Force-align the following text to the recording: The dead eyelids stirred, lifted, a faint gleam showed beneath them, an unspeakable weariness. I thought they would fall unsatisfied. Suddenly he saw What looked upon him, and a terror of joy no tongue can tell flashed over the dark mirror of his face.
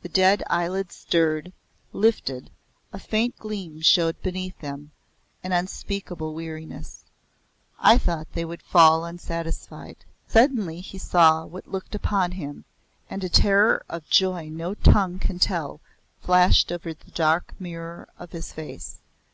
The 0.00 0.08
dead 0.08 0.42
eyelids 0.48 0.94
stirred, 0.94 1.52
lifted, 1.92 2.48
a 2.94 2.98
faint 2.98 3.36
gleam 3.38 3.82
showed 3.82 4.22
beneath 4.22 4.58
them, 4.60 4.90
an 5.44 5.52
unspeakable 5.52 6.32
weariness. 6.32 7.04
I 7.78 7.98
thought 7.98 8.32
they 8.32 8.46
would 8.46 8.62
fall 8.62 9.04
unsatisfied. 9.04 10.06
Suddenly 10.26 10.80
he 10.80 10.96
saw 10.96 11.44
What 11.44 11.68
looked 11.68 11.94
upon 11.94 12.32
him, 12.32 12.64
and 13.10 13.22
a 13.22 13.28
terror 13.28 13.84
of 13.86 14.08
joy 14.08 14.48
no 14.48 14.72
tongue 14.72 15.18
can 15.18 15.38
tell 15.38 15.82
flashed 16.22 16.72
over 16.72 16.94
the 16.94 17.10
dark 17.10 17.52
mirror 17.58 18.08
of 18.18 18.32
his 18.32 18.54
face. 18.54 18.98